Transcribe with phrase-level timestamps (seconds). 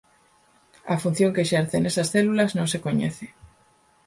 [0.93, 3.25] A función que exerce nesas células non se coñece.